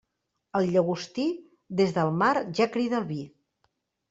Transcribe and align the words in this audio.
El 0.59 0.63
llagostí, 0.75 1.25
des 1.83 1.93
del 1.99 2.11
mar 2.23 2.31
ja 2.61 2.69
crida 2.79 2.99
el 3.03 3.07
vi. 3.13 3.21